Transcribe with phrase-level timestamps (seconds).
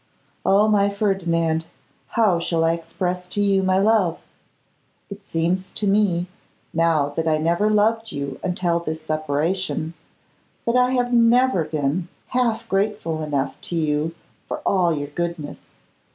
[0.43, 0.67] Oh!
[0.67, 1.67] my Ferdinand,
[2.17, 4.19] how shall I express to you my love?
[5.11, 6.25] It seems to me
[6.73, 9.93] now that I never loved you until this separation,
[10.65, 14.15] that I have never been half grateful enough to you
[14.47, 15.59] for all your goodness.